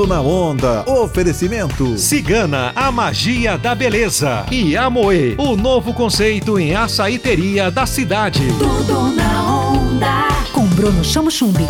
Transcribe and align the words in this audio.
Tudo 0.00 0.14
na 0.14 0.22
onda. 0.22 0.82
Oferecimento. 0.90 1.98
Cigana, 1.98 2.72
a 2.74 2.90
magia 2.90 3.58
da 3.58 3.74
beleza. 3.74 4.46
E 4.50 4.74
Amoe, 4.74 5.34
o 5.36 5.54
novo 5.56 5.92
conceito 5.92 6.58
em 6.58 6.74
açaíteria 6.74 7.70
da 7.70 7.84
cidade. 7.84 8.40
Tudo 8.58 9.14
na 9.14 9.68
onda. 9.68 10.28
Com 10.54 10.64
Bruno 10.68 11.04
Chamo 11.04 11.30
Chumbi. 11.30 11.66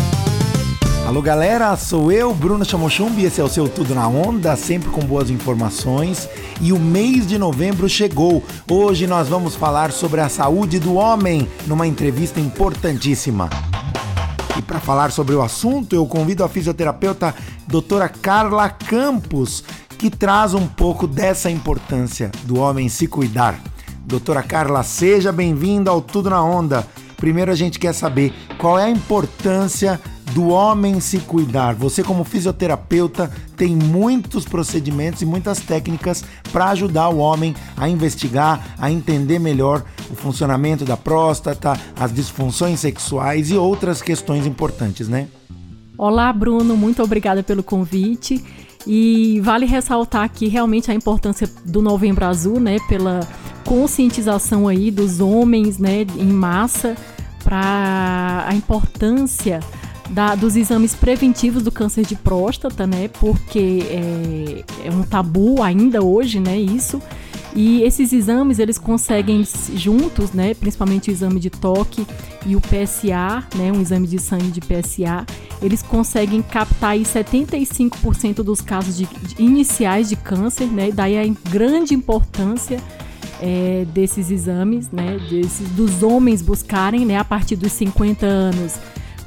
Alô 1.08 1.21
galera, 1.21 1.77
sou 1.77 2.12
eu, 2.12 2.32
Bruno 2.32 2.64
Chamochumbi, 2.64 3.24
esse 3.24 3.40
é 3.40 3.45
o 3.45 3.48
seu 3.48 3.68
Tudo 3.68 3.96
na 3.96 4.06
Onda, 4.06 4.54
sempre 4.54 4.90
com 4.90 5.00
boas 5.00 5.28
informações. 5.28 6.28
E 6.60 6.72
o 6.72 6.78
mês 6.78 7.26
de 7.26 7.36
novembro 7.36 7.88
chegou. 7.88 8.44
Hoje 8.70 9.08
nós 9.08 9.26
vamos 9.28 9.56
falar 9.56 9.90
sobre 9.90 10.20
a 10.20 10.28
saúde 10.28 10.78
do 10.78 10.94
homem 10.94 11.48
numa 11.66 11.84
entrevista 11.84 12.38
importantíssima. 12.38 13.50
E 14.61 14.62
para 14.62 14.79
falar 14.79 15.11
sobre 15.11 15.34
o 15.34 15.40
assunto, 15.40 15.96
eu 15.96 16.04
convido 16.04 16.45
a 16.45 16.48
fisioterapeuta 16.48 17.34
doutora 17.66 18.11
Carla 18.11 18.68
Campos, 18.68 19.64
que 19.96 20.11
traz 20.11 20.52
um 20.52 20.66
pouco 20.66 21.07
dessa 21.07 21.50
importância 21.50 22.30
do 22.43 22.58
homem 22.58 22.86
se 22.86 23.07
cuidar. 23.07 23.58
Doutora 24.04 24.43
Carla, 24.43 24.82
seja 24.82 25.32
bem-vinda 25.32 25.90
ao 25.90 26.02
Tudo 26.02 26.29
na 26.29 26.44
Onda. 26.44 26.86
Primeiro 27.16 27.50
a 27.50 27.54
gente 27.54 27.79
quer 27.79 27.94
saber 27.94 28.35
qual 28.58 28.79
é 28.79 28.85
a 28.85 28.90
importância 28.90 29.99
do 30.35 30.49
homem 30.49 31.00
se 31.00 31.21
cuidar. 31.21 31.74
Você, 31.74 32.02
como 32.02 32.22
fisioterapeuta, 32.22 33.30
tem 33.56 33.74
muitos 33.74 34.44
procedimentos 34.44 35.22
e 35.22 35.27
muitas 35.27 35.61
técnicas 35.61 36.22
para 36.52 36.69
ajudar 36.69 37.08
o 37.08 37.16
homem 37.16 37.55
a 37.78 37.88
investigar, 37.88 38.74
a 38.78 38.91
entender 38.91 39.38
melhor 39.38 39.83
o 40.11 40.14
funcionamento 40.14 40.84
da 40.84 40.97
próstata, 40.97 41.78
as 41.98 42.12
disfunções 42.12 42.81
sexuais 42.81 43.50
e 43.50 43.56
outras 43.56 44.03
questões 44.03 44.47
importantes, 44.47 45.09
né? 45.09 45.28
Olá, 45.97 46.33
Bruno, 46.33 46.77
muito 46.77 47.03
obrigada 47.03 47.42
pelo 47.42 47.62
convite. 47.62 48.42
E 48.86 49.41
vale 49.42 49.67
ressaltar 49.67 50.25
aqui 50.25 50.48
realmente 50.48 50.91
a 50.91 50.94
importância 50.94 51.48
do 51.67 51.83
Novembro 51.83 52.25
Azul, 52.25 52.58
né, 52.58 52.78
pela 52.89 53.20
conscientização 53.67 54.67
aí 54.67 54.91
dos 54.91 55.20
homens, 55.20 55.78
né, 55.78 56.06
em 56.17 56.33
massa 56.33 56.97
para 57.45 58.47
a 58.48 58.55
importância 58.55 59.61
da, 60.11 60.34
dos 60.34 60.56
exames 60.56 60.95
preventivos 60.95 61.62
do 61.62 61.70
câncer 61.70 62.05
de 62.05 62.17
próstata, 62.17 62.86
né? 62.86 63.08
Porque 63.20 63.83
é, 63.89 64.64
é, 64.86 64.91
um 64.91 65.02
tabu 65.02 65.62
ainda 65.62 66.02
hoje, 66.02 66.41
né? 66.41 66.58
Isso. 66.58 67.00
E 67.54 67.82
esses 67.82 68.12
exames 68.12 68.58
eles 68.58 68.78
conseguem 68.78 69.44
juntos, 69.74 70.32
né? 70.32 70.54
Principalmente 70.54 71.10
o 71.10 71.12
exame 71.12 71.40
de 71.40 71.50
toque 71.50 72.06
e 72.46 72.54
o 72.54 72.60
PSA, 72.60 73.44
né? 73.56 73.72
Um 73.72 73.80
exame 73.80 74.06
de 74.06 74.18
sangue 74.18 74.50
de 74.50 74.60
PSA, 74.60 75.26
eles 75.60 75.82
conseguem 75.82 76.42
captar 76.42 76.90
aí 76.90 77.02
75% 77.02 78.36
dos 78.36 78.60
casos 78.60 78.96
de, 78.96 79.06
de, 79.06 79.42
iniciais 79.42 80.08
de 80.08 80.16
câncer, 80.16 80.66
né? 80.66 80.90
Daí 80.92 81.18
a 81.18 81.50
grande 81.50 81.92
importância 81.92 82.80
é, 83.40 83.84
desses 83.92 84.30
exames, 84.30 84.90
né? 84.92 85.18
Desses, 85.28 85.68
dos 85.70 86.04
homens 86.04 86.42
buscarem, 86.42 87.04
né? 87.04 87.16
A 87.16 87.24
partir 87.24 87.56
dos 87.56 87.72
50 87.72 88.24
anos 88.24 88.74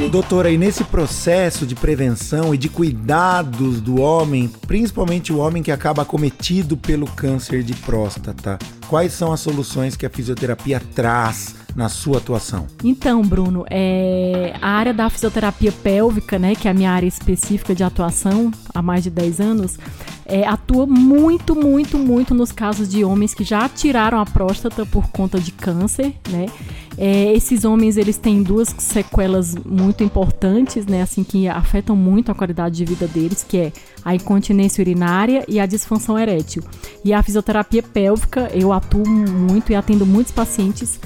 Doutora, 0.08 0.50
e 0.50 0.56
nesse 0.56 0.84
processo 0.84 1.66
de 1.66 1.74
prevenção 1.74 2.54
e 2.54 2.58
de 2.58 2.68
cuidados 2.68 3.80
do 3.80 4.00
homem, 4.00 4.48
principalmente 4.66 5.32
o 5.32 5.38
homem 5.38 5.62
que 5.62 5.72
acaba 5.72 6.02
acometido 6.02 6.76
pelo 6.76 7.06
câncer 7.06 7.62
de 7.62 7.74
próstata, 7.74 8.58
quais 8.88 9.12
são 9.12 9.32
as 9.32 9.40
soluções 9.40 9.96
que 9.96 10.06
a 10.06 10.10
fisioterapia 10.10 10.80
traz? 10.94 11.56
na 11.74 11.88
sua 11.88 12.18
atuação? 12.18 12.68
Então, 12.84 13.20
Bruno, 13.22 13.66
é, 13.68 14.54
a 14.62 14.68
área 14.68 14.94
da 14.94 15.10
fisioterapia 15.10 15.72
pélvica, 15.72 16.38
né, 16.38 16.54
que 16.54 16.68
é 16.68 16.70
a 16.70 16.74
minha 16.74 16.92
área 16.92 17.06
específica 17.06 17.74
de 17.74 17.82
atuação 17.82 18.52
há 18.72 18.80
mais 18.80 19.02
de 19.02 19.10
10 19.10 19.40
anos, 19.40 19.78
é, 20.24 20.46
atua 20.46 20.86
muito, 20.86 21.54
muito, 21.54 21.98
muito 21.98 22.34
nos 22.34 22.50
casos 22.50 22.88
de 22.88 23.04
homens 23.04 23.34
que 23.34 23.44
já 23.44 23.68
tiraram 23.68 24.18
a 24.18 24.24
próstata 24.24 24.86
por 24.86 25.08
conta 25.08 25.38
de 25.38 25.52
câncer, 25.52 26.14
né? 26.30 26.46
É, 26.96 27.32
esses 27.32 27.64
homens 27.64 27.96
eles 27.96 28.16
têm 28.16 28.42
duas 28.42 28.74
sequelas 28.78 29.54
muito 29.56 30.04
importantes, 30.04 30.86
né, 30.86 31.02
assim 31.02 31.24
que 31.24 31.48
afetam 31.48 31.96
muito 31.96 32.30
a 32.30 32.34
qualidade 32.34 32.76
de 32.76 32.84
vida 32.84 33.06
deles, 33.06 33.44
que 33.46 33.56
é 33.58 33.72
a 34.04 34.14
incontinência 34.14 34.82
urinária 34.82 35.44
e 35.48 35.58
a 35.58 35.66
disfunção 35.66 36.18
erétil. 36.18 36.62
E 37.04 37.12
a 37.12 37.22
fisioterapia 37.22 37.82
pélvica, 37.82 38.50
eu 38.54 38.72
atuo 38.72 39.08
muito 39.08 39.72
e 39.72 39.74
atendo 39.74 40.06
muitos 40.06 40.32
pacientes 40.32 41.00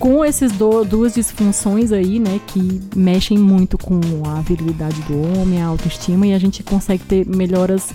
com 0.00 0.24
essas 0.24 0.50
duas 0.52 1.12
disfunções 1.12 1.92
aí, 1.92 2.18
né, 2.18 2.40
que 2.46 2.80
mexem 2.96 3.38
muito 3.38 3.76
com 3.76 4.00
a 4.26 4.40
virilidade 4.40 4.98
do 5.02 5.20
homem, 5.20 5.60
a 5.60 5.66
autoestima 5.66 6.26
e 6.26 6.32
a 6.32 6.38
gente 6.38 6.62
consegue 6.62 7.04
ter 7.04 7.26
melhoras 7.26 7.90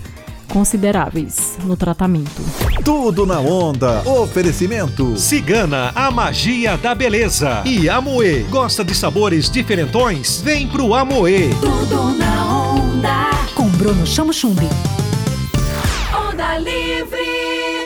consideráveis 0.56 1.58
no 1.64 1.76
tratamento. 1.76 2.40
Tudo 2.82 3.26
na 3.26 3.38
onda. 3.40 4.00
Oferecimento. 4.08 5.14
Cigana, 5.14 5.92
a 5.94 6.10
magia 6.10 6.78
da 6.78 6.94
beleza. 6.94 7.62
E 7.66 7.90
Amoe. 7.90 8.46
Gosta 8.48 8.82
de 8.82 8.94
sabores 8.94 9.50
diferentões? 9.50 10.40
Vem 10.40 10.66
pro 10.66 10.94
Amoe. 10.94 11.50
Tudo 11.60 12.16
na 12.16 12.72
onda. 12.72 13.30
Com 13.54 13.68
Bruno 13.68 14.06
Chamo 14.06 14.32
Chumbi. 14.32 14.66
Onda 16.26 16.56
livre. 16.56 17.85